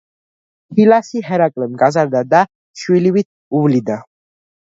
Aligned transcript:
ჰილასი 0.77 1.21
ჰერაკლემ 1.27 1.75
გაზარდა 1.83 2.23
და 2.31 2.41
შვილივით 2.83 3.29
უვლიდა. 3.59 3.99